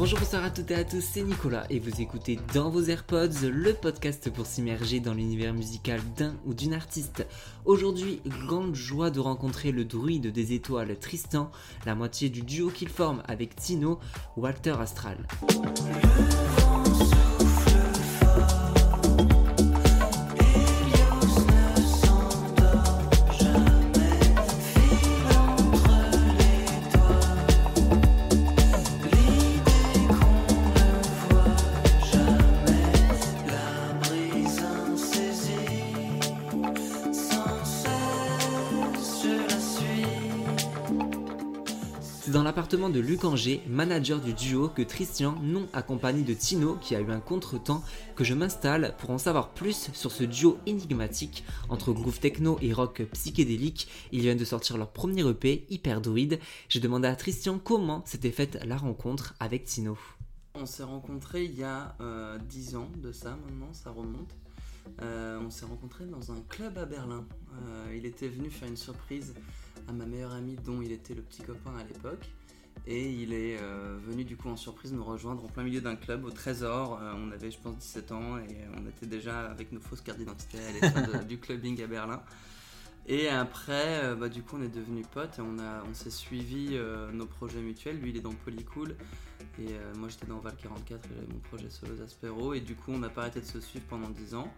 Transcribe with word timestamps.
Bonjour, 0.00 0.18
bonsoir 0.18 0.44
à 0.44 0.48
toutes 0.48 0.70
et 0.70 0.76
à 0.76 0.82
tous, 0.82 1.02
c'est 1.02 1.20
Nicolas 1.20 1.66
et 1.68 1.78
vous 1.78 2.00
écoutez 2.00 2.38
dans 2.54 2.70
vos 2.70 2.84
AirPods 2.84 3.46
le 3.52 3.74
podcast 3.74 4.30
pour 4.30 4.46
s'immerger 4.46 4.98
dans 4.98 5.12
l'univers 5.12 5.52
musical 5.52 6.00
d'un 6.16 6.36
ou 6.46 6.54
d'une 6.54 6.72
artiste. 6.72 7.26
Aujourd'hui, 7.66 8.22
grande 8.24 8.74
joie 8.74 9.10
de 9.10 9.20
rencontrer 9.20 9.72
le 9.72 9.84
druide 9.84 10.32
des 10.32 10.54
étoiles 10.54 10.98
Tristan, 10.98 11.50
la 11.84 11.94
moitié 11.94 12.30
du 12.30 12.40
duo 12.40 12.70
qu'il 12.70 12.88
forme 12.88 13.22
avec 13.28 13.54
Tino, 13.56 13.98
Walter 14.38 14.76
Astral. 14.80 15.18
C'est 42.30 42.34
dans 42.34 42.44
l'appartement 42.44 42.90
de 42.90 43.00
Luc 43.00 43.24
Anger, 43.24 43.60
manager 43.66 44.20
du 44.20 44.32
duo, 44.32 44.68
que 44.68 44.82
Tristan, 44.82 45.34
non 45.42 45.68
accompagné 45.72 46.22
de 46.22 46.32
Tino, 46.32 46.76
qui 46.76 46.94
a 46.94 47.00
eu 47.00 47.10
un 47.10 47.18
contretemps, 47.18 47.82
que 48.14 48.22
je 48.22 48.34
m'installe 48.34 48.94
pour 48.98 49.10
en 49.10 49.18
savoir 49.18 49.48
plus 49.48 49.90
sur 49.94 50.12
ce 50.12 50.22
duo 50.22 50.56
énigmatique 50.64 51.42
entre 51.68 51.92
groove 51.92 52.20
techno 52.20 52.56
et 52.62 52.72
rock 52.72 53.02
psychédélique. 53.14 53.88
Ils 54.12 54.20
viennent 54.20 54.38
de 54.38 54.44
sortir 54.44 54.78
leur 54.78 54.92
premier 54.92 55.28
EP, 55.28 55.66
Hyper 55.70 56.00
Druide. 56.00 56.38
J'ai 56.68 56.78
demandé 56.78 57.08
à 57.08 57.16
Tristan 57.16 57.58
comment 57.58 58.04
s'était 58.06 58.30
faite 58.30 58.60
la 58.64 58.76
rencontre 58.76 59.34
avec 59.40 59.64
Tino. 59.64 59.98
On 60.54 60.66
s'est 60.66 60.84
rencontrés 60.84 61.46
il 61.46 61.58
y 61.58 61.64
a 61.64 61.96
euh, 62.00 62.38
10 62.38 62.76
ans 62.76 62.90
de 63.02 63.10
ça 63.10 63.30
maintenant, 63.30 63.72
ça 63.72 63.90
remonte. 63.90 64.36
Euh, 65.02 65.40
on 65.44 65.50
s'est 65.50 65.66
rencontrés 65.66 66.06
dans 66.06 66.30
un 66.30 66.40
club 66.48 66.78
à 66.78 66.84
Berlin. 66.84 67.26
Euh, 67.54 67.96
il 67.96 68.06
était 68.06 68.28
venu 68.28 68.50
faire 68.50 68.68
une 68.68 68.76
surprise 68.76 69.34
à 69.90 69.92
ma 69.92 70.06
meilleure 70.06 70.32
amie 70.32 70.56
dont 70.64 70.80
il 70.80 70.92
était 70.92 71.14
le 71.14 71.22
petit 71.22 71.42
copain 71.42 71.72
à 71.76 71.84
l'époque. 71.84 72.26
Et 72.86 73.10
il 73.10 73.34
est 73.34 73.58
euh, 73.60 73.98
venu 74.06 74.24
du 74.24 74.36
coup 74.36 74.48
en 74.48 74.56
surprise 74.56 74.92
nous 74.92 75.04
rejoindre 75.04 75.44
en 75.44 75.48
plein 75.48 75.64
milieu 75.64 75.80
d'un 75.80 75.96
club 75.96 76.24
au 76.24 76.30
Trésor. 76.30 76.98
Euh, 77.00 77.12
on 77.16 77.30
avait 77.30 77.50
je 77.50 77.58
pense 77.58 77.76
17 77.76 78.12
ans 78.12 78.38
et 78.38 78.56
on 78.78 78.88
était 78.88 79.06
déjà 79.06 79.50
avec 79.50 79.72
nos 79.72 79.80
fausses 79.80 80.00
cartes 80.00 80.18
d'identité 80.18 80.58
à 80.58 80.72
l'état 80.72 81.18
du 81.24 81.38
clubbing 81.38 81.82
à 81.82 81.86
Berlin. 81.86 82.22
Et 83.06 83.28
après, 83.28 84.04
euh, 84.04 84.14
bah, 84.14 84.28
du 84.28 84.42
coup, 84.42 84.56
on 84.58 84.62
est 84.62 84.68
devenus 84.68 85.06
potes 85.12 85.38
et 85.38 85.42
on, 85.42 85.58
a, 85.58 85.82
on 85.90 85.94
s'est 85.94 86.10
suivi 86.10 86.78
nos 87.12 87.26
projets 87.26 87.60
mutuels. 87.60 87.98
Lui, 87.98 88.10
il 88.10 88.16
est 88.16 88.22
dans 88.22 88.32
Polycool 88.32 88.96
et 89.58 89.74
moi, 89.98 90.08
j'étais 90.08 90.26
dans 90.26 90.38
Val 90.38 90.54
44 90.56 91.04
et 91.04 91.08
j'avais 91.14 91.32
mon 91.32 91.40
projet 91.40 91.68
solo 91.68 92.00
Aspero. 92.02 92.54
Et 92.54 92.60
du 92.60 92.76
coup, 92.76 92.92
on 92.92 92.98
n'a 92.98 93.10
pas 93.10 93.22
arrêté 93.22 93.40
de 93.40 93.46
se 93.46 93.60
suivre 93.60 93.84
pendant 93.88 94.08
10 94.08 94.34
ans. 94.36 94.52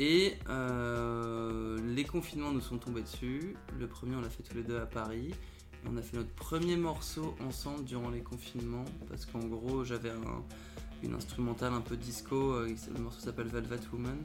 Et 0.00 0.34
euh, 0.48 1.78
les 1.94 2.04
confinements 2.04 2.50
nous 2.52 2.60
sont 2.60 2.78
tombés 2.78 3.02
dessus. 3.02 3.54
Le 3.78 3.86
premier, 3.86 4.16
on 4.16 4.20
l'a 4.20 4.30
fait 4.30 4.42
tous 4.42 4.56
les 4.56 4.62
deux 4.62 4.78
à 4.78 4.86
Paris. 4.86 5.30
Et 5.30 5.88
on 5.88 5.96
a 5.96 6.02
fait 6.02 6.16
notre 6.16 6.30
premier 6.34 6.76
morceau 6.76 7.36
ensemble 7.46 7.84
durant 7.84 8.10
les 8.10 8.20
confinements 8.20 8.84
parce 9.08 9.24
qu'en 9.26 9.40
gros, 9.40 9.84
j'avais 9.84 10.10
un- 10.10 10.42
une 11.02 11.14
instrumentale 11.14 11.72
un 11.74 11.80
peu 11.80 11.96
disco. 11.96 12.52
euh, 12.54 12.68
le 12.94 13.00
morceau 13.00 13.20
s'appelle 13.20 13.46
Velvet 13.48 13.78
Woman. 13.92 14.16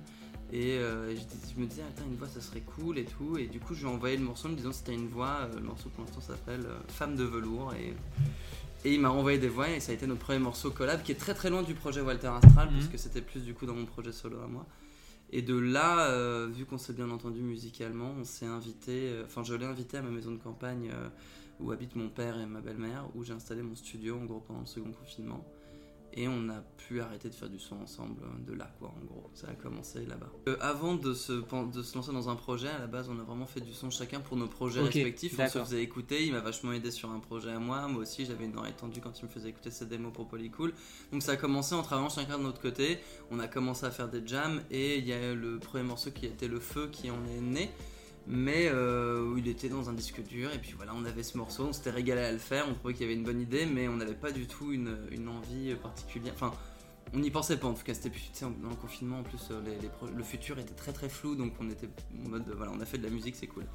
Et 0.51 0.77
euh, 0.79 1.15
je, 1.15 1.61
me 1.61 1.67
disais, 1.67 1.83
attends, 1.83 2.05
une 2.09 2.15
voix 2.15 2.27
ça 2.27 2.41
serait 2.41 2.61
cool 2.61 2.97
et 2.97 3.05
tout. 3.05 3.37
Et 3.37 3.45
du 3.45 3.59
coup, 3.59 3.75
je 3.75 3.81
lui 3.85 3.91
ai 3.91 3.93
envoyé 3.93 4.17
le 4.17 4.23
morceau 4.23 4.47
en 4.47 4.51
me 4.51 4.55
disant 4.55 4.71
c'était 4.71 4.95
une 4.95 5.07
voix. 5.07 5.47
le 5.53 5.61
morceau 5.61 5.89
pour 5.89 6.03
l'instant 6.05 6.21
s'appelle 6.21 6.65
Femme 6.87 7.15
de 7.15 7.23
velours. 7.25 7.73
Et, 7.75 7.93
et 8.85 8.93
il 8.93 8.99
m'a 9.01 9.09
renvoyé 9.09 9.37
des 9.37 9.49
voix 9.49 9.69
et 9.69 9.79
ça 9.81 9.91
a 9.91 9.95
été 9.95 10.07
notre 10.07 10.21
premier 10.21 10.39
morceau 10.39 10.71
collab 10.71 11.03
qui 11.03 11.11
est 11.11 11.15
très 11.15 11.35
très 11.35 11.49
loin 11.51 11.61
du 11.61 11.75
projet 11.75 12.01
Walter 12.01 12.27
Astral, 12.41 12.69
Mhm. 12.71 12.77
puisque 12.79 12.97
c'était 12.97 13.21
plus 13.21 13.41
du 13.43 13.53
coup 13.53 13.67
dans 13.67 13.75
mon 13.75 13.85
projet 13.85 14.11
solo 14.13 14.39
à 14.41 14.47
moi. 14.47 14.65
Et 15.31 15.41
de 15.41 15.57
là, 15.57 16.09
euh, 16.09 16.47
vu 16.51 16.65
qu'on 16.65 16.77
s'est 16.77 16.93
bien 16.93 17.09
entendu 17.11 17.41
musicalement, 17.41 18.13
on 18.19 18.23
s'est 18.23 18.45
invité. 18.47 19.09
euh, 19.11 19.25
Enfin, 19.25 19.43
je 19.43 19.53
l'ai 19.53 19.65
invité 19.65 19.97
à 19.97 20.01
ma 20.01 20.09
maison 20.09 20.31
de 20.31 20.37
campagne 20.37 20.89
euh, 20.91 21.09
où 21.59 21.71
habitent 21.71 21.95
mon 21.95 22.09
père 22.09 22.39
et 22.39 22.45
ma 22.45 22.61
belle-mère, 22.61 23.05
où 23.15 23.23
j'ai 23.23 23.33
installé 23.33 23.61
mon 23.61 23.75
studio 23.75 24.17
en 24.17 24.25
gros 24.25 24.39
pendant 24.39 24.61
le 24.61 24.65
second 24.65 24.91
confinement. 24.91 25.45
Et 26.13 26.27
on 26.27 26.49
a 26.49 26.61
pu 26.77 27.01
arrêter 27.01 27.29
de 27.29 27.35
faire 27.35 27.49
du 27.49 27.59
son 27.59 27.75
ensemble 27.81 28.21
euh, 28.23 28.51
de 28.51 28.57
là, 28.57 28.69
quoi, 28.79 28.89
en 28.89 29.05
gros. 29.05 29.29
Ça 29.33 29.47
a 29.47 29.53
commencé 29.53 30.05
là-bas. 30.05 30.31
Euh, 30.47 30.57
avant 30.59 30.95
de 30.95 31.13
se, 31.13 31.33
de 31.33 31.83
se 31.83 31.95
lancer 31.95 32.11
dans 32.11 32.29
un 32.29 32.35
projet, 32.35 32.69
à 32.69 32.79
la 32.79 32.87
base, 32.87 33.09
on 33.09 33.19
a 33.19 33.23
vraiment 33.23 33.45
fait 33.45 33.61
du 33.61 33.73
son 33.73 33.89
chacun 33.89 34.19
pour 34.19 34.37
nos 34.37 34.47
projets 34.47 34.81
respectifs. 34.81 35.37
On 35.39 35.47
se 35.47 35.59
faisait 35.59 35.83
écouter, 35.83 36.25
il 36.25 36.31
m'a 36.31 36.39
vachement 36.39 36.71
aidé 36.71 36.91
sur 36.91 37.11
un 37.11 37.19
projet 37.19 37.51
à 37.51 37.59
moi. 37.59 37.87
Moi 37.87 38.01
aussi, 38.01 38.25
j'avais 38.25 38.45
une 38.45 38.57
oreille 38.57 38.73
tendue 38.73 39.01
quand 39.01 39.19
il 39.19 39.25
me 39.25 39.29
faisait 39.29 39.49
écouter 39.49 39.71
ses 39.71 39.85
démos 39.85 40.11
pour 40.13 40.27
Polycool. 40.27 40.73
Donc 41.11 41.21
ça 41.21 41.33
a 41.33 41.37
commencé 41.37 41.75
en 41.75 41.83
travaillant 41.83 42.09
chacun 42.09 42.37
de 42.37 42.43
notre 42.43 42.61
côté. 42.61 42.99
On 43.31 43.39
a 43.39 43.47
commencé 43.47 43.85
à 43.85 43.91
faire 43.91 44.09
des 44.09 44.25
jams 44.25 44.61
et 44.71 44.97
il 44.97 45.07
y 45.07 45.13
a 45.13 45.33
le 45.33 45.59
premier 45.59 45.83
morceau 45.83 46.11
qui 46.11 46.25
était 46.25 46.47
Le 46.47 46.59
Feu 46.59 46.89
qui 46.91 47.11
en 47.11 47.25
est 47.27 47.41
né. 47.41 47.69
Mais 48.31 48.69
euh, 48.71 49.33
il 49.39 49.47
était 49.47 49.69
dans 49.69 49.89
un 49.89 49.93
disque 49.93 50.21
dur 50.23 50.53
et 50.53 50.59
puis 50.59 50.73
voilà 50.77 50.93
on 50.95 51.03
avait 51.03 51.23
ce 51.23 51.35
morceau, 51.35 51.65
on 51.69 51.73
s'était 51.73 51.89
régalé 51.89 52.21
à 52.21 52.31
le 52.31 52.37
faire, 52.37 52.67
on 52.69 52.75
trouvait 52.75 52.93
qu'il 52.93 53.01
y 53.01 53.05
avait 53.05 53.15
une 53.17 53.23
bonne 53.23 53.41
idée 53.41 53.65
mais 53.65 53.87
on 53.87 53.95
n'avait 53.95 54.13
pas 54.13 54.29
du 54.29 54.45
tout 54.45 54.71
une, 54.71 54.87
envie 55.27 55.73
particulière, 55.73 56.33
enfin 56.35 56.53
on 57.11 57.17
n'y 57.17 57.31
pensait 57.31 57.57
pas 57.57 57.67
en 57.67 57.73
tout 57.73 57.83
cas, 57.83 57.95
c'était 57.95 58.11
plus, 58.11 58.29
dans 58.39 58.69
le 58.69 58.75
confinement 58.75 59.21
en 59.21 59.23
plus 59.23 59.49
euh, 59.49 59.61
le 60.15 60.23
futur 60.23 60.59
était 60.59 60.75
très 60.75 60.93
très 60.93 61.09
flou 61.09 61.35
donc 61.35 61.53
on 61.59 61.71
était 61.71 61.89
en 62.23 62.29
mode 62.29 62.47
euh, 62.47 62.53
voilà 62.55 62.71
on 62.71 62.79
a 62.79 62.85
fait 62.85 62.99
de 62.99 63.03
la 63.03 63.09
musique 63.09 63.35
c'est 63.35 63.47
cool. 63.47 63.65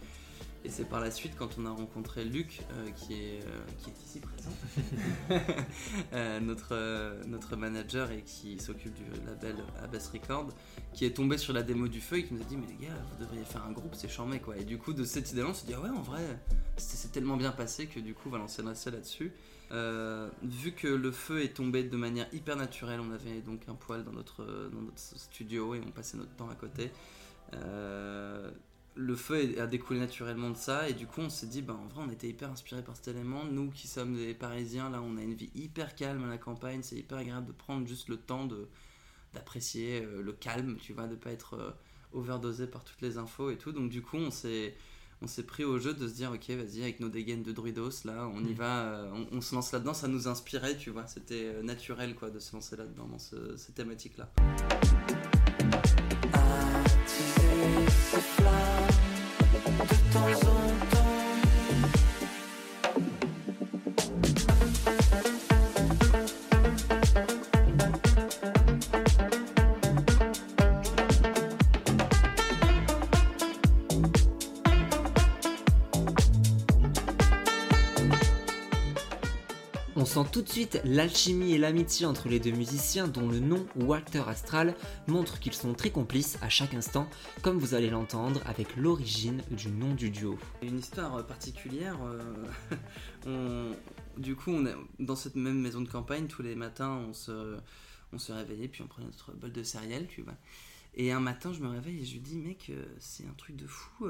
Et 0.65 0.71
c'est 0.71 0.85
par 0.87 1.01
la 1.01 1.11
suite 1.11 1.35
quand 1.39 1.59
on 1.59 1.67
a 1.67 1.71
rencontré 1.71 2.25
Luc 2.25 2.63
euh, 2.73 2.91
qui, 2.93 3.13
est, 3.13 3.41
euh, 3.47 3.61
qui 3.79 3.91
est 3.91 4.03
ici 4.03 4.21
présent, 4.21 4.51
euh, 6.15 6.41
notre, 6.41 7.27
notre 7.27 7.55
manager 7.57 8.11
et 8.11 8.23
qui 8.23 8.59
s'occupe 8.59 8.95
du 8.95 9.05
label 9.27 9.57
Abbas 9.83 10.09
Record, 10.11 10.49
qui 10.95 11.05
est 11.05 11.15
tombé 11.15 11.37
sur 11.37 11.53
la 11.53 11.63
démo 11.63 11.87
du 11.87 12.01
feu 12.01 12.17
et 12.19 12.25
qui 12.25 12.33
nous 12.33 12.41
a 12.41 12.45
dit 12.45 12.57
mais 12.57 12.67
les 12.67 12.87
gars 12.87 12.95
vous 13.11 13.23
devriez 13.23 13.45
faire 13.45 13.63
un 13.65 13.73
groupe 13.73 13.95
c'est 13.95 14.09
charmé 14.09 14.41
quoi. 14.41 14.57
Et 14.57 14.65
du 14.65 14.79
coup 14.79 14.95
de 14.95 15.05
cette 15.05 15.31
idée-là 15.33 15.49
on 15.51 15.55
s'est 15.55 15.67
dit 15.67 15.75
ah 15.75 15.81
ouais 15.83 15.91
en 15.91 16.01
vrai 16.01 16.23
c'est 16.79 17.13
tellement 17.13 17.37
bien 17.37 17.53
passé 17.53 17.87
que 17.87 18.01
du 18.01 18.15
coup 18.15 18.31
s'est 18.49 18.63
lancé 18.63 18.91
là-dessus. 18.91 19.33
Vu 19.71 20.73
que 20.73 20.89
le 20.89 21.13
feu 21.13 21.43
est 21.43 21.55
tombé 21.55 21.83
de 21.83 21.97
manière 21.97 22.27
hyper 22.33 22.57
naturelle, 22.57 23.01
on 23.01 23.13
avait 23.13 23.43
donc 23.43 23.61
un 23.69 23.75
poêle 23.75 24.03
dans 24.03 24.13
notre, 24.13 24.71
dans 24.73 24.81
notre 24.81 24.99
studio 24.99 25.75
et 25.75 25.83
on 25.87 25.91
passait 25.91 26.17
notre 26.17 26.35
temps 26.37 26.49
à 26.49 26.55
côté. 26.55 26.91
Euh, 27.53 28.51
le 28.97 29.17
feu 29.17 29.61
a 29.61 29.67
découlé 29.67 29.99
naturellement 29.99 30.51
de 30.51 30.57
ça 30.57 30.89
et 30.89 30.93
du 30.93 31.07
coup 31.07 31.21
on 31.21 31.29
s'est 31.29 31.47
dit 31.49 31.63
bah 31.63 31.75
en 31.75 31.87
vrai 31.89 32.05
on 32.07 32.11
était 32.13 32.29
hyper 32.29 32.51
inspiré 32.51 32.83
par 32.83 32.95
cet 32.97 33.09
élément. 33.09 33.45
Nous 33.45 33.71
qui 33.71 33.89
sommes 33.89 34.15
des 34.17 34.35
parisiens 34.35 34.89
là 34.91 35.03
on 35.03 35.17
a 35.17 35.23
une 35.23 35.35
vie 35.35 35.51
hyper 35.55 35.95
calme 35.97 36.23
à 36.25 36.29
la 36.29 36.39
campagne. 36.39 36.81
C'est 36.83 36.97
hyper 36.97 37.19
agréable 37.19 37.47
de 37.47 37.53
prendre 37.53 37.87
juste 37.89 38.09
le 38.09 38.17
temps 38.17 38.47
de 38.47 38.69
d'apprécier 39.33 40.03
euh, 40.05 40.23
le 40.23 40.33
calme 40.33 40.77
tu 40.81 40.93
vois 40.93 41.09
de 41.09 41.17
pas 41.17 41.31
être 41.33 41.55
euh, 41.55 41.71
overdosé 42.13 42.67
par 42.69 42.85
toutes 42.85 43.01
les 43.03 43.19
infos 43.19 43.51
et 43.51 43.57
tout. 43.57 43.73
Donc 43.73 43.91
du 43.91 44.01
coup 44.01 44.17
on 44.17 44.31
s'est 44.31 44.77
on 45.23 45.27
s'est 45.27 45.43
pris 45.45 45.65
au 45.65 45.79
jeu 45.79 45.95
de 45.95 46.07
se 46.07 46.15
dire 46.15 46.31
ok 46.33 46.51
vas-y 46.51 46.83
avec 46.83 47.01
nos 47.01 47.09
dégaines 47.09 47.43
de 47.43 47.51
druidos 47.53 48.05
là 48.05 48.29
on 48.33 48.45
y 48.45 48.51
Mm. 48.53 48.55
va 48.55 48.83
euh, 48.85 49.11
on, 49.33 49.39
on 49.39 49.41
se 49.41 49.55
lance 49.57 49.73
là-dedans. 49.73 49.95
Ça 49.95 50.07
nous 50.07 50.29
inspirait 50.29 50.77
tu 50.77 50.91
vois. 50.91 51.07
C'était 51.09 51.63
naturel 51.65 52.15
quoi 52.15 52.31
de 52.31 52.39
se 52.39 52.53
lancer 52.53 52.77
là-dedans 52.77 53.07
dans 53.09 53.19
ce- 53.19 53.57
ces 53.57 53.73
thématiques 53.73 54.19
là 54.19 54.31
On 60.17 60.44
sent 80.15 80.31
tout 80.31 80.43
de 80.43 80.49
suite 80.49 80.81
l'alchimie 80.85 81.55
et 81.55 81.59
l'amitié 81.59 82.07
entre 82.07 82.29
les 82.29 82.39
deux 82.39 82.53
musiciens 82.53 83.09
dont 83.09 83.29
le 83.29 83.41
nom 83.41 83.67
Walter 83.75 84.23
Astral 84.29 84.77
montre 85.09 85.41
qu'ils 85.41 85.55
sont 85.55 85.75
très 85.75 85.91
complices 85.91 86.39
à 86.41 86.49
chaque 86.49 86.73
instant, 86.73 87.11
comme 87.43 87.59
vous 87.59 87.75
allez 87.75 87.91
l'entendre 87.91 88.41
avec 88.47 88.77
l'origine 88.77 89.43
du 89.51 89.71
nom 89.71 89.93
du 89.93 90.11
duo. 90.11 90.39
Une 90.63 90.79
histoire 90.79 91.17
euh, 91.17 91.23
particulière. 91.25 91.99
euh, 93.27 93.75
du 94.17 94.37
coup, 94.37 94.53
on 94.53 94.65
est 94.67 94.75
dans 95.01 95.17
cette 95.17 95.35
même 95.35 95.59
maison 95.59 95.81
de 95.81 95.89
campagne, 95.89 96.29
tous 96.29 96.43
les 96.43 96.55
matins, 96.55 97.03
on 97.09 97.13
se, 97.13 97.57
on 98.13 98.19
se 98.19 98.31
réveillait, 98.31 98.69
puis 98.69 98.83
on 98.83 98.87
prenait 98.87 99.07
notre 99.07 99.33
bol 99.33 99.51
de 99.51 99.65
céréales, 99.65 100.07
tu 100.07 100.23
vois. 100.23 100.35
Et 100.95 101.11
un 101.11 101.19
matin, 101.19 101.53
je 101.53 101.59
me 101.59 101.69
réveille 101.69 102.03
et 102.03 102.05
je 102.05 102.13
lui 102.13 102.21
dis, 102.21 102.37
mec, 102.37 102.67
euh, 102.71 102.85
c'est 103.01 103.27
un 103.27 103.35
truc 103.37 103.57
de 103.57 103.67
fou. 103.67 104.07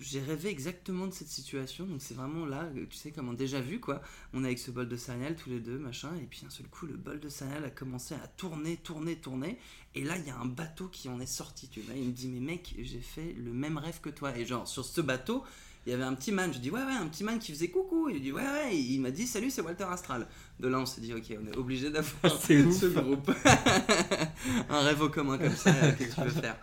J'ai 0.00 0.20
rêvé 0.20 0.48
exactement 0.48 1.06
de 1.06 1.12
cette 1.12 1.28
situation, 1.28 1.86
donc 1.86 2.00
c'est 2.00 2.14
vraiment 2.14 2.46
là, 2.46 2.64
euh, 2.76 2.86
tu 2.90 2.96
sais, 2.96 3.10
comme 3.10 3.28
un 3.28 3.34
déjà 3.34 3.60
vu, 3.60 3.80
quoi. 3.80 4.02
On 4.32 4.42
est 4.42 4.46
avec 4.46 4.58
ce 4.58 4.70
bol 4.70 4.88
de 4.88 4.96
céréales 4.96 5.36
tous 5.36 5.50
les 5.50 5.60
deux, 5.60 5.78
machin, 5.78 6.10
et 6.20 6.26
puis 6.26 6.42
un 6.46 6.50
seul 6.50 6.66
coup, 6.66 6.86
le 6.86 6.96
bol 6.96 7.20
de 7.20 7.28
céréales 7.28 7.64
a 7.64 7.70
commencé 7.70 8.14
à 8.14 8.26
tourner, 8.36 8.76
tourner, 8.76 9.16
tourner, 9.16 9.58
et 9.94 10.02
là, 10.02 10.16
il 10.16 10.26
y 10.26 10.30
a 10.30 10.36
un 10.36 10.46
bateau 10.46 10.88
qui 10.88 11.08
en 11.08 11.20
est 11.20 11.26
sorti, 11.26 11.68
tu 11.68 11.80
vois. 11.80 11.94
Il 11.94 12.08
me 12.08 12.12
dit, 12.12 12.28
mais 12.28 12.40
mec, 12.40 12.74
j'ai 12.78 13.00
fait 13.00 13.34
le 13.34 13.52
même 13.52 13.78
rêve 13.78 14.00
que 14.00 14.10
toi, 14.10 14.36
et 14.36 14.44
genre, 14.44 14.66
sur 14.66 14.84
ce 14.84 15.00
bateau, 15.00 15.44
il 15.86 15.90
y 15.90 15.92
avait 15.92 16.04
un 16.04 16.14
petit 16.14 16.32
man. 16.32 16.52
Je 16.52 16.58
dis 16.58 16.70
ouais, 16.70 16.80
ouais, 16.80 16.92
un 16.92 17.06
petit 17.08 17.24
man 17.24 17.38
qui 17.38 17.52
faisait 17.52 17.68
coucou. 17.68 18.08
Il 18.08 18.22
dit 18.22 18.32
ouais, 18.32 18.42
ouais. 18.42 18.76
Il 18.76 19.00
m'a 19.00 19.10
dit 19.10 19.26
salut, 19.26 19.50
c'est 19.50 19.60
Walter 19.60 19.84
Astral. 19.84 20.26
De 20.58 20.68
là, 20.68 20.78
on 20.80 20.86
s'est 20.86 21.00
dit 21.00 21.12
ok, 21.12 21.36
on 21.42 21.52
est 21.52 21.56
obligé 21.56 21.90
d'avoir 21.90 22.40
ce 22.40 22.86
groupe. 22.86 23.30
un 24.70 24.80
rêve 24.80 25.02
au 25.02 25.10
commun 25.10 25.36
comme 25.36 25.54
ça, 25.54 25.72
qu'est-ce 25.98 26.16
que 26.16 26.22
tu 26.22 26.28
veux 26.28 26.40
faire? 26.40 26.56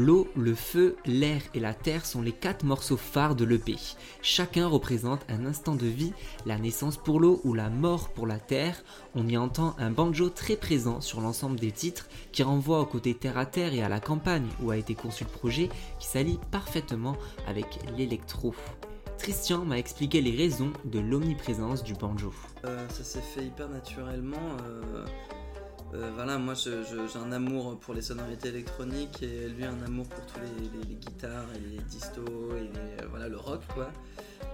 L'eau, 0.00 0.28
le 0.36 0.54
feu, 0.54 0.94
l'air 1.06 1.42
et 1.54 1.58
la 1.58 1.74
terre 1.74 2.06
sont 2.06 2.22
les 2.22 2.30
quatre 2.30 2.64
morceaux 2.64 2.96
phares 2.96 3.34
de 3.34 3.44
l'EP. 3.44 3.74
Chacun 4.22 4.68
représente 4.68 5.26
un 5.28 5.44
instant 5.44 5.74
de 5.74 5.88
vie, 5.88 6.12
la 6.46 6.56
naissance 6.56 6.96
pour 6.96 7.18
l'eau 7.18 7.40
ou 7.42 7.52
la 7.52 7.68
mort 7.68 8.10
pour 8.10 8.24
la 8.28 8.38
terre. 8.38 8.84
On 9.16 9.26
y 9.26 9.36
entend 9.36 9.74
un 9.76 9.90
banjo 9.90 10.28
très 10.28 10.54
présent 10.54 11.00
sur 11.00 11.20
l'ensemble 11.20 11.58
des 11.58 11.72
titres 11.72 12.08
qui 12.30 12.44
renvoie 12.44 12.78
au 12.78 12.86
côté 12.86 13.12
terre 13.12 13.38
à 13.38 13.44
terre 13.44 13.74
et 13.74 13.82
à 13.82 13.88
la 13.88 13.98
campagne 13.98 14.46
où 14.62 14.70
a 14.70 14.76
été 14.76 14.94
conçu 14.94 15.24
le 15.24 15.30
projet 15.30 15.68
qui 15.98 16.06
s'allie 16.06 16.38
parfaitement 16.52 17.16
avec 17.48 17.66
l'électro. 17.96 18.54
Christian 19.18 19.64
m'a 19.64 19.78
expliqué 19.78 20.20
les 20.20 20.36
raisons 20.36 20.72
de 20.84 21.00
l'omniprésence 21.00 21.82
du 21.82 21.94
banjo. 21.94 22.32
Euh, 22.64 22.88
ça 22.88 23.02
s'est 23.02 23.20
fait 23.20 23.46
hyper 23.46 23.68
naturellement. 23.68 24.36
Euh, 24.64 25.04
euh, 25.94 26.10
voilà, 26.14 26.36
moi 26.36 26.54
j'ai 26.54 27.18
un 27.18 27.32
amour 27.32 27.78
pour 27.80 27.94
les 27.94 28.02
sonorités 28.02 28.48
électroniques 28.48 29.22
et 29.22 29.48
lui 29.48 29.64
un 29.64 29.82
amour 29.84 30.06
pour 30.06 30.24
tous 30.26 30.40
les, 30.40 30.94
guitares 30.96 31.46
et 31.54 31.76
les 31.76 31.82
distos 31.84 32.24
et 32.56 32.70
euh, 32.78 33.06
voilà 33.10 33.28
le 33.28 33.38
rock 33.38 33.62
quoi. 33.74 33.90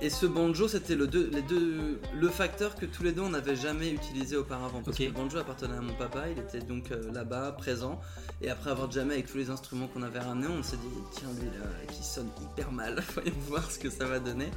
Et 0.01 0.11
ce 0.11 0.27
banjo 0.27 0.69
c'était 0.69 0.97
le, 0.97 1.07
deux, 1.07 1.31
les 1.33 1.43
deux, 1.43 1.99
le 2.15 2.29
facteur 2.29 2.75
que 2.75 2.85
tous 2.85 3.03
les 3.03 3.13
deux 3.13 3.23
on 3.23 3.31
n'avait 3.31 3.57
jamais 3.57 3.91
utilisé 3.91 4.37
auparavant. 4.37 4.83
Parce 4.83 4.99
que 4.99 5.05
le 5.05 5.13
banjo 5.13 5.39
appartenait 5.39 5.77
à 5.77 5.81
mon 5.81 5.95
papa, 5.95 6.29
il 6.31 6.39
était 6.39 6.61
donc 6.61 6.91
euh, 6.91 7.11
là-bas 7.13 7.53
présent. 7.53 8.01
Et 8.43 8.51
après 8.51 8.71
avoir 8.71 8.91
jamais 8.91 9.15
avec 9.15 9.27
tous 9.27 9.39
les 9.39 9.51
instruments 9.51 9.87
qu'on 9.87 10.03
avait 10.03 10.19
ramenés 10.19 10.49
on 10.49 10.63
s'est 10.63 10.77
dit 10.77 10.89
tiens 11.13 11.29
lui 11.41 11.47
là 11.47 11.67
qui 11.93 12.03
sonne 12.03 12.29
hyper 12.43 12.73
mal, 12.73 13.03
voyons 13.15 13.33
voir 13.47 13.71
ce 13.71 13.79
que 13.79 13.89
ça 13.89 14.07
va 14.07 14.19
donner. 14.19 14.51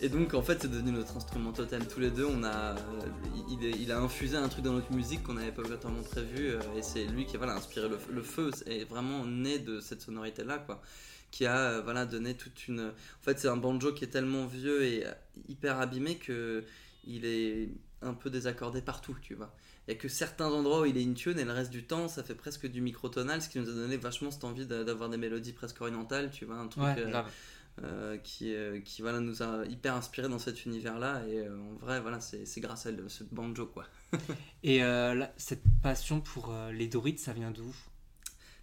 Et 0.00 0.08
donc 0.08 0.34
en 0.34 0.42
fait 0.42 0.60
c'est 0.60 0.70
devenu 0.70 0.90
notre 0.92 1.16
instrument 1.16 1.52
total 1.52 1.86
tous 1.86 2.00
les 2.00 2.10
deux. 2.10 2.26
On 2.26 2.42
a, 2.42 2.74
il, 3.48 3.92
a 3.92 3.98
infusé 4.00 4.36
un 4.36 4.48
truc 4.48 4.64
dans 4.64 4.72
notre 4.72 4.92
musique 4.92 5.22
qu'on 5.22 5.34
n'avait 5.34 5.52
pas 5.52 5.62
obligatoirement 5.62 6.02
prévu 6.02 6.48
euh, 6.48 6.60
et 6.76 6.82
c'est 6.82 7.04
lui 7.04 7.24
qui 7.24 7.36
a 7.36 7.38
voilà, 7.38 7.54
inspiré 7.54 7.88
le, 7.88 8.22
feu. 8.22 8.50
Est 8.66 8.84
vraiment 8.84 9.24
né 9.24 9.58
de 9.58 9.80
cette 9.80 10.02
sonorité 10.02 10.42
là 10.44 10.58
quoi 10.58 10.82
qui 11.32 11.46
a 11.46 11.58
euh, 11.58 11.82
voilà 11.82 12.06
donné 12.06 12.34
toute 12.36 12.68
une 12.68 12.80
en 12.80 13.22
fait 13.22 13.40
c'est 13.40 13.48
un 13.48 13.56
banjo 13.56 13.92
qui 13.92 14.04
est 14.04 14.08
tellement 14.08 14.46
vieux 14.46 14.84
et 14.84 15.04
hyper 15.48 15.80
abîmé 15.80 16.16
que 16.16 16.64
il 17.04 17.24
est 17.24 17.70
un 18.02 18.14
peu 18.14 18.30
désaccordé 18.30 18.80
partout 18.82 19.16
tu 19.20 19.34
vois 19.34 19.52
il 19.88 19.94
y 19.94 19.96
a 19.96 19.98
que 19.98 20.06
certains 20.06 20.48
endroits 20.48 20.82
où 20.82 20.84
il 20.84 20.96
est 20.96 21.04
in 21.04 21.14
tune 21.14 21.40
et 21.40 21.44
le 21.44 21.52
reste 21.52 21.72
du 21.72 21.82
temps 21.82 22.06
ça 22.06 22.22
fait 22.22 22.36
presque 22.36 22.68
du 22.68 22.80
microtonal 22.80 23.42
ce 23.42 23.48
qui 23.48 23.58
nous 23.58 23.68
a 23.68 23.74
donné 23.74 23.96
vachement 23.96 24.30
cette 24.30 24.44
envie 24.44 24.66
d'avoir 24.66 25.10
des 25.10 25.16
mélodies 25.16 25.52
presque 25.52 25.80
orientales 25.80 26.30
tu 26.30 26.44
vois 26.44 26.56
un 26.56 26.68
truc 26.68 26.84
euh, 26.98 27.22
euh, 27.82 28.18
qui, 28.18 28.54
euh, 28.54 28.80
qui 28.80 29.00
voilà, 29.00 29.20
nous 29.20 29.42
a 29.42 29.64
hyper 29.64 29.94
inspiré 29.94 30.28
dans 30.28 30.38
cet 30.38 30.66
univers-là. 30.66 31.22
Et 31.26 31.38
euh, 31.38 31.58
en 31.58 31.74
vrai, 31.76 32.00
voilà, 32.00 32.20
c'est 32.20 32.60
grâce 32.60 32.84
à 32.84 32.90
ce 33.08 33.24
banjo. 33.24 33.66
Quoi. 33.66 33.86
et 34.62 34.82
cette 35.36 35.62
passion 35.82 36.20
pour 36.20 36.54
les 36.72 36.86
druides, 36.86 37.18
ça 37.18 37.32
vient 37.32 37.50
d'où? 37.50 37.74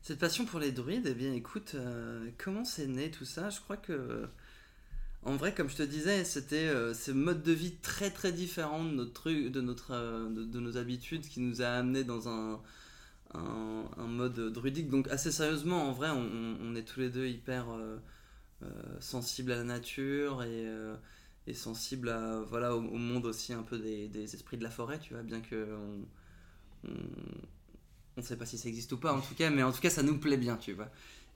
Cette 0.02 0.20
passion 0.20 0.46
pour 0.46 0.60
les 0.60 0.72
druides, 0.72 1.08
eh 1.08 1.14
bien 1.14 1.34
écoute, 1.34 1.76
comment 2.38 2.66
c'est 2.66 2.88
né 2.88 3.12
tout 3.12 3.26
ça? 3.26 3.50
Je 3.50 3.60
crois 3.60 3.78
que. 3.78 4.28
En 5.24 5.36
vrai, 5.36 5.54
comme 5.54 5.70
je 5.70 5.76
te 5.76 5.84
disais, 5.84 6.24
c'était 6.24 6.72
ce 6.94 7.12
mode 7.12 7.44
de 7.44 7.52
vie 7.52 7.76
très 7.82 8.10
très 8.10 8.32
différent 8.32 8.86
de, 8.86 8.92
notre, 8.92 9.30
de, 9.30 10.60
nos 10.60 10.78
habitudes 10.78 11.28
qui 11.28 11.42
nous 11.42 11.62
a 11.62 11.68
amené 11.68 12.06
dans 12.06 12.30
un, 12.30 12.62
mode 13.98 14.40
druidique. 14.54 14.90
Donc 14.90 15.10
assez 15.10 15.32
sérieusement, 15.32 15.90
en 15.90 15.92
vrai, 15.92 16.10
on, 16.10 16.76
est 16.76 16.84
tous 16.84 17.02
les 17.02 17.10
deux 17.10 17.28
hyper 17.28 17.68
euh, 18.62 18.68
sensible 19.00 19.54
à 19.54 19.56
la 19.56 19.64
nature 19.64 20.44
et, 20.44 20.68
euh, 20.68 20.94
et 21.48 21.54
sensible 21.54 22.10
à, 22.10 22.42
voilà, 22.42 22.76
au, 22.76 22.82
monde 22.82 23.26
aussi 23.26 23.54
un 23.54 23.64
peu 23.64 23.80
des, 23.80 24.36
esprits 24.36 24.58
de 24.58 24.64
la 24.64 24.70
forêt, 24.70 25.00
tu 25.00 25.14
vois, 25.14 25.24
bien 25.24 25.40
que 25.40 25.66
on, 26.84 26.92
ne 28.20 28.26
sait 28.26 28.38
pas 28.38 28.46
si 28.46 28.58
ça 28.58 28.70
existe 28.70 28.92
ou 28.92 28.98
pas 28.98 29.14
en 29.14 29.22
tout 29.22 29.36
cas, 29.36 29.50
mais 29.50 29.64
en 29.64 29.72
tout 29.72 29.82
cas 29.82 29.90
ça 29.90 30.04
nous 30.04 30.18
plaît 30.18 30.38
bien, 30.38 30.58
tu 30.58 30.74
vois. 30.74 30.90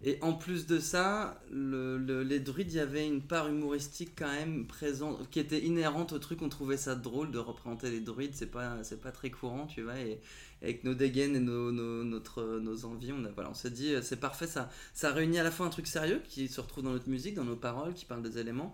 Et 0.05 0.17
en 0.21 0.33
plus 0.33 0.67
de 0.67 0.79
ça, 0.79 1.41
le, 1.49 2.23
les 2.23 2.39
druides, 2.41 2.73
il 2.73 2.75
y 2.75 2.79
avait 2.81 3.07
une 3.07 3.21
part 3.21 3.47
humoristique 3.47 4.11
quand 4.17 4.27
même 4.27 4.67
présente, 4.67 5.29
qui 5.29 5.39
était 5.39 5.61
inhérente 5.61 6.11
au 6.11 6.19
truc. 6.19 6.41
On 6.41 6.49
trouvait 6.49 6.75
ça 6.75 6.93
drôle 6.95 7.31
de 7.31 7.39
représenter 7.39 7.89
les 7.89 8.01
druides, 8.01 8.33
c'est 8.33 8.51
pas, 8.51 8.79
pas 9.01 9.11
très 9.13 9.29
courant, 9.29 9.65
tu 9.65 9.81
vois. 9.81 9.97
Et, 9.97 10.19
avec 10.61 10.83
nos 10.83 10.93
dégaines 10.93 11.35
et 11.35 11.39
nos, 11.39 11.71
nos, 11.71 12.03
notre, 12.03 12.59
nos 12.59 12.85
envies, 12.85 13.11
on, 13.11 13.21
voilà, 13.33 13.49
on 13.49 13.53
s'est 13.53 13.69
dit, 13.69 13.93
euh, 13.93 14.01
c'est 14.01 14.19
parfait, 14.19 14.47
ça, 14.47 14.69
ça 14.93 15.11
réunit 15.11 15.37
à 15.39 15.43
la 15.43 15.51
fois 15.51 15.65
un 15.65 15.69
truc 15.69 15.87
sérieux 15.87 16.21
qui 16.27 16.47
se 16.47 16.61
retrouve 16.61 16.85
dans 16.85 16.91
notre 16.91 17.09
musique, 17.09 17.35
dans 17.35 17.43
nos 17.43 17.57
paroles, 17.57 17.93
qui 17.93 18.05
parle 18.05 18.23
des 18.23 18.37
éléments, 18.37 18.73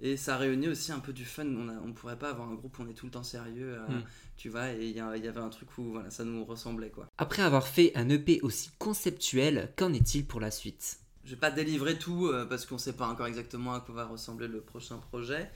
et 0.00 0.16
ça 0.16 0.36
réunit 0.36 0.68
aussi 0.68 0.92
un 0.92 0.98
peu 0.98 1.12
du 1.12 1.24
fun. 1.24 1.44
On, 1.44 1.64
ne 1.64 1.78
on 1.78 1.92
pourrait 1.92 2.18
pas 2.18 2.30
avoir 2.30 2.48
un 2.48 2.54
groupe 2.54 2.78
où 2.78 2.82
on 2.82 2.88
est 2.88 2.94
tout 2.94 3.06
le 3.06 3.12
temps 3.12 3.22
sérieux, 3.22 3.78
euh, 3.78 3.88
hmm. 3.88 4.02
tu 4.36 4.48
vois, 4.48 4.72
et 4.72 4.84
il 4.84 4.90
y, 4.90 4.98
y, 4.98 5.00
avait 5.28 5.40
un 5.40 5.48
truc 5.48 5.76
où 5.78 5.92
voilà, 5.92 6.10
ça 6.10 6.24
nous 6.24 6.44
ressemblait, 6.44 6.90
quoi. 6.90 7.08
Après 7.18 7.42
avoir 7.42 7.66
fait 7.66 7.92
un 7.94 8.08
EP 8.08 8.40
aussi 8.42 8.70
conceptuel, 8.78 9.72
qu'en 9.76 9.92
est-il 9.92 10.26
pour 10.26 10.40
la 10.40 10.50
suite? 10.50 10.98
Je 11.24 11.30
vais 11.30 11.40
pas 11.40 11.50
délivrer 11.50 11.98
tout, 11.98 12.26
euh, 12.26 12.44
parce 12.44 12.66
qu'on 12.66 12.78
sait 12.78 12.92
pas 12.92 13.08
encore 13.08 13.26
exactement 13.26 13.74
à 13.74 13.80
quoi 13.80 13.94
va 13.94 14.06
ressembler 14.06 14.48
le 14.48 14.60
prochain 14.60 14.98
projet. 14.98 15.50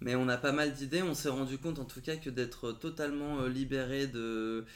Mais 0.00 0.14
on 0.14 0.28
a 0.28 0.36
pas 0.36 0.52
mal 0.52 0.72
d'idées, 0.72 1.02
on 1.02 1.14
s'est 1.14 1.30
rendu 1.30 1.58
compte 1.58 1.78
en 1.78 1.84
tout 1.84 2.02
cas 2.02 2.16
que 2.16 2.28
d'être 2.28 2.72
totalement 2.72 3.46
libéré 3.46 4.06
de, 4.06 4.66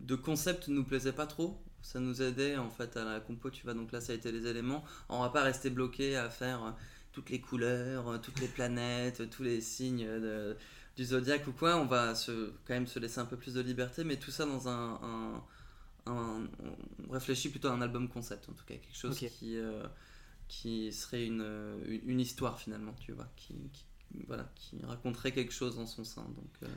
de 0.00 0.14
concept 0.14 0.68
nous 0.68 0.84
plaisait 0.84 1.12
pas 1.12 1.26
trop. 1.26 1.60
Ça 1.82 1.98
nous 1.98 2.22
aidait 2.22 2.56
en 2.56 2.70
fait 2.70 2.96
à 2.96 3.04
la 3.04 3.20
compo, 3.20 3.50
tu 3.50 3.64
vois. 3.64 3.74
Donc 3.74 3.92
là, 3.92 4.00
ça 4.00 4.12
a 4.12 4.16
été 4.16 4.30
les 4.30 4.46
éléments. 4.46 4.84
On 5.08 5.20
va 5.20 5.30
pas 5.30 5.42
rester 5.42 5.68
bloqué 5.68 6.16
à 6.16 6.30
faire 6.30 6.64
euh, 6.64 6.70
toutes 7.12 7.30
les 7.30 7.40
couleurs, 7.40 8.08
euh, 8.08 8.18
toutes 8.18 8.40
les 8.40 8.48
planètes, 8.48 9.28
tous 9.30 9.42
les 9.42 9.60
signes 9.60 10.06
du 10.96 11.04
zodiaque 11.04 11.46
ou 11.46 11.52
quoi. 11.52 11.76
On 11.76 11.86
va 11.86 12.14
se, 12.14 12.52
quand 12.64 12.74
même 12.74 12.86
se 12.86 12.98
laisser 12.98 13.20
un 13.20 13.26
peu 13.26 13.36
plus 13.36 13.54
de 13.54 13.60
liberté, 13.60 14.04
mais 14.04 14.16
tout 14.16 14.30
ça 14.30 14.46
dans 14.46 14.68
un. 14.68 15.42
on 16.06 16.48
réfléchit 17.10 17.50
plutôt 17.50 17.68
à 17.68 17.72
un 17.72 17.82
album 17.82 18.08
concept, 18.08 18.48
en 18.48 18.52
tout 18.52 18.64
cas. 18.64 18.74
Quelque 18.74 18.96
chose 18.96 19.18
qui, 19.18 19.56
euh, 19.56 19.84
qui 20.48 20.92
serait 20.92 21.26
une, 21.26 21.80
une, 22.04 22.20
histoire 22.20 22.58
finalement, 22.58 22.94
tu 23.00 23.12
vois. 23.12 23.28
Qui, 23.36 23.54
voilà, 24.26 24.50
qui 24.54 24.76
raconterait 24.84 25.32
quelque 25.32 25.52
chose 25.52 25.78
en 25.78 25.86
son 25.86 26.04
sein. 26.04 26.22
Donc. 26.22 26.70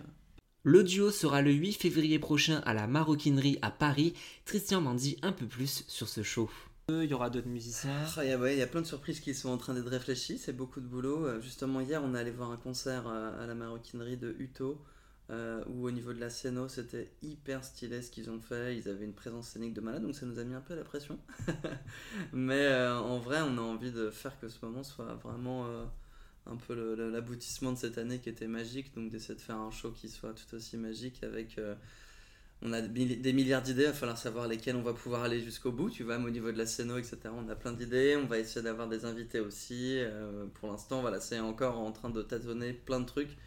Le 0.67 0.83
duo 0.83 1.11
sera 1.11 1.43
le 1.43 1.51
8 1.51 1.73
février 1.73 2.17
prochain 2.17 2.61
à 2.65 2.73
la 2.73 2.87
Maroquinerie 2.87 3.59
à 3.61 3.69
Paris. 3.69 4.15
Christian 4.45 4.81
m'en 4.81 4.95
dit 4.95 5.15
un 5.21 5.31
peu 5.31 5.45
plus 5.45 5.83
sur 5.87 6.09
ce 6.09 6.23
show. 6.23 6.49
Il 6.87 7.05
y 7.05 7.15
aura 7.15 7.31
d'autres 7.31 7.47
musiciens. 7.47 8.05
Ah, 8.15 8.23
il 8.23 8.29
y, 8.29 8.61
a 8.61 8.67
plein 8.67 8.81
de 8.81 8.85
surprises 8.85 9.19
qui 9.19 9.33
sont 9.33 9.49
en 9.49 9.57
train 9.57 9.73
d'être 9.73 9.89
réfléchies, 9.89 10.37
c'est 10.37 10.53
beaucoup 10.53 10.79
de 10.79 10.85
boulot. 10.85 11.25
Euh, 11.25 11.41
justement, 11.41 11.81
hier, 11.81 11.99
on 12.03 12.13
est 12.13 12.19
allé 12.19 12.29
voir 12.29 12.51
un 12.51 12.57
concert 12.57 13.07
euh, 13.07 13.43
à 13.43 13.47
la 13.47 13.55
Maroquinerie 13.55 14.17
de 14.17 14.35
Uto, 14.37 14.79
euh, 15.31 15.63
où 15.67 15.87
au 15.87 15.89
niveau 15.89 16.13
de 16.13 16.19
la 16.19 16.29
scéno, 16.29 16.67
c'était 16.67 17.09
hyper 17.23 17.63
stylé 17.63 18.03
ce 18.03 18.11
qu'ils 18.11 18.29
ont 18.29 18.39
fait. 18.39 18.77
Ils 18.77 18.87
avaient 18.87 19.05
une 19.05 19.15
présence 19.15 19.47
scénique 19.47 19.73
de 19.73 19.81
malade, 19.81 20.03
donc 20.03 20.13
ça 20.13 20.27
nous 20.27 20.37
a 20.37 20.43
mis 20.43 20.53
un 20.53 20.61
peu 20.61 20.75
la 20.75 20.83
pression. 20.83 21.17
Mais 22.33 22.71
en 22.77 23.17
vrai, 23.17 23.39
on 23.41 23.57
a 23.57 23.61
envie 23.61 23.91
de 23.91 24.11
faire 24.11 24.39
que 24.39 24.47
ce 24.47 24.63
moment 24.63 24.83
soit 24.83 25.15
vraiment 25.15 25.65
un 26.45 26.55
peu 26.55 26.75
l'aboutissement 27.09 27.71
de 27.71 27.79
cette 27.79 27.97
année 27.97 28.19
qui 28.19 28.29
était 28.29 28.47
magique, 28.47 28.93
donc 28.93 29.09
d'essayer 29.09 29.33
de 29.33 29.41
faire 29.41 29.57
un 29.57 29.71
show 29.71 29.89
qui 29.89 30.07
soit 30.07 30.35
tout 30.35 30.55
aussi 30.55 30.77
magique 30.77 31.23
avec... 31.23 31.59
On 32.61 32.73
a 32.73 32.81
des 32.81 33.33
milliards 33.33 33.61
d'idées, 33.61 33.83
il 33.83 33.87
va 33.87 33.93
falloir 33.93 34.17
savoir 34.17 34.47
lesquelles 34.47 34.75
on 34.75 34.81
va 34.81 34.93
pouvoir 34.93 35.23
aller 35.23 35.39
jusqu'au 35.39 35.71
bout, 35.71 35.89
tu 35.89 36.03
vois, 36.03 36.17
au 36.17 36.29
niveau 36.29 36.51
de 36.51 36.57
la 36.57 36.65
scène, 36.65 36.91
etc. 36.97 37.17
On 37.35 37.47
a 37.49 37.55
plein 37.55 37.73
d'idées, 37.73 38.17
on 38.21 38.25
va 38.25 38.39
essayer 38.39 38.63
d'avoir 38.63 38.87
des 38.87 39.05
invités 39.05 39.39
aussi. 39.39 39.99
Euh, 39.99 40.45
pour 40.55 40.71
l'instant, 40.71 41.01
voilà, 41.01 41.19
c'est 41.19 41.39
encore 41.39 41.77
en 41.77 41.91
train 41.91 42.09
de 42.09 42.21
tâtonner 42.21 42.73
plein 42.73 42.99
de 42.99 43.05
trucs. 43.05 43.37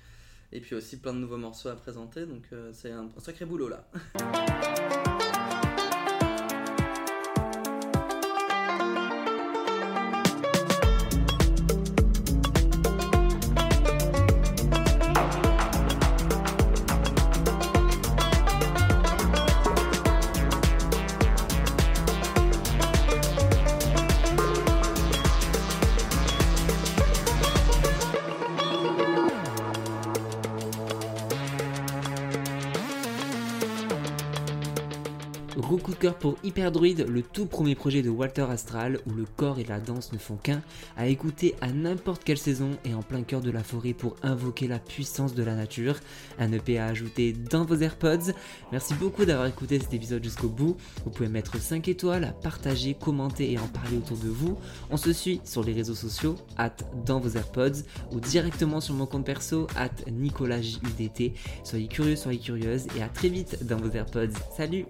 Et 0.53 0.61
puis 0.61 0.75
aussi 0.75 0.99
plein 0.99 1.13
de 1.13 1.19
nouveaux 1.19 1.37
morceaux 1.37 1.69
à 1.69 1.77
présenter, 1.77 2.25
donc 2.25 2.45
euh, 2.53 2.71
c'est 2.73 2.91
un 2.91 3.11
sacré 3.19 3.45
boulot 3.45 3.69
là. 3.69 3.87
Gros 35.69 35.77
coup 35.77 35.91
de 35.91 35.97
cœur 35.97 36.15
pour 36.15 36.37
Hyperdruid, 36.45 37.07
le 37.07 37.21
tout 37.21 37.45
premier 37.45 37.75
projet 37.75 38.01
de 38.01 38.09
Walter 38.09 38.47
Astral 38.49 39.01
où 39.05 39.13
le 39.13 39.27
corps 39.37 39.59
et 39.59 39.65
la 39.65 39.81
danse 39.81 40.15
ne 40.15 40.19
font 40.19 40.37
qu'un, 40.37 40.63
à 40.97 41.09
écouter 41.09 41.57
à 41.61 41.71
n'importe 41.71 42.25
quelle 42.25 42.39
saison 42.39 42.71
et 42.87 42.95
en 42.95 43.03
plein 43.03 43.23
cœur 43.23 43.43
de 43.43 43.51
la 43.51 43.63
forêt 43.63 43.93
pour 43.93 44.17
invoquer 44.23 44.67
la 44.67 44.79
puissance 44.79 45.35
de 45.35 45.43
la 45.43 45.55
nature. 45.55 45.97
Un 46.39 46.53
EP 46.53 46.79
à 46.79 46.87
ajouter 46.87 47.35
dans 47.35 47.67
vos 47.67 47.75
AirPods. 47.77 48.33
Merci 48.73 48.95
beaucoup 48.95 49.27
d'avoir 49.27 49.47
écouté 49.47 49.79
cet 49.79 49.93
épisode 49.93 50.25
jusqu'au 50.25 50.49
bout. 50.49 50.79
Vous 51.05 51.11
pouvez 51.11 51.29
mettre 51.29 51.61
5 51.61 51.87
étoiles, 51.89 52.35
partager, 52.43 52.95
commenter 52.95 53.53
et 53.53 53.59
en 53.59 53.69
parler 53.69 53.99
autour 53.99 54.17
de 54.17 54.29
vous. 54.29 54.57
On 54.91 54.97
se 54.97 55.13
suit 55.13 55.43
sur 55.45 55.63
les 55.63 55.75
réseaux 55.75 55.95
sociaux, 55.95 56.37
at 56.57 56.77
dans 57.05 57.21
vos 57.21 57.37
AirPods 57.37 57.83
ou 58.13 58.21
directement 58.21 58.81
sur 58.81 58.95
mon 58.95 59.05
compte 59.05 59.27
perso, 59.27 59.67
at 59.77 59.91
NicolasJUDT. 60.11 61.35
Soyez 61.63 61.89
curieux, 61.89 62.17
soyez 62.17 62.41
curieuse 62.41 62.87
et 62.97 63.03
à 63.03 63.09
très 63.11 63.29
vite 63.29 63.67
dans 63.67 63.77
vos 63.77 63.91
AirPods. 63.91 64.33
Salut 64.57 64.87